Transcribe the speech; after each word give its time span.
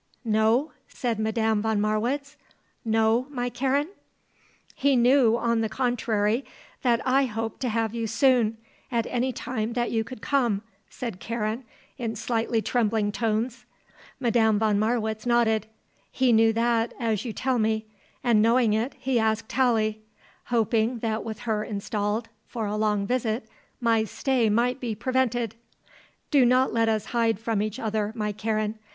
"No?" 0.25 0.71
said 0.87 1.19
Madame 1.19 1.61
von 1.61 1.79
Marwitz. 1.79 2.35
"No, 2.83 3.27
my 3.29 3.49
Karen?" 3.51 3.87
"He 4.73 4.95
knew, 4.95 5.37
on 5.37 5.61
the 5.61 5.69
contrary, 5.69 6.43
that 6.81 7.05
I 7.05 7.25
hoped 7.25 7.59
to 7.59 7.69
have 7.69 7.93
you 7.93 8.07
soon 8.07 8.57
at 8.91 9.05
any 9.11 9.31
time 9.31 9.73
that 9.73 9.91
you 9.91 10.03
could 10.03 10.19
come," 10.23 10.63
said 10.89 11.19
Karen, 11.19 11.65
in 11.99 12.15
slightly 12.15 12.63
trembling 12.63 13.11
tones. 13.11 13.65
Madame 14.19 14.57
von 14.57 14.79
Marwitz 14.79 15.27
nodded. 15.27 15.67
"He 16.11 16.33
knew 16.33 16.51
that, 16.51 16.95
as 16.99 17.23
you 17.23 17.31
tell 17.31 17.59
me; 17.59 17.85
and, 18.23 18.41
knowing 18.41 18.73
it, 18.73 18.95
he 18.97 19.19
asked 19.19 19.49
Tallie; 19.49 20.01
hoping 20.45 20.97
that 21.01 21.23
with 21.23 21.41
her 21.41 21.63
installed 21.63 22.27
for 22.47 22.65
a 22.65 22.75
long 22.75 23.05
visit 23.05 23.47
my 23.79 24.05
stay 24.05 24.49
might 24.49 24.79
be 24.79 24.95
prevented. 24.95 25.53
Do 26.31 26.43
not 26.43 26.73
let 26.73 26.89
us 26.89 27.05
hide 27.13 27.37
from 27.39 27.61
each 27.61 27.77
other, 27.77 28.11
my 28.15 28.31
Karen. 28.31 28.79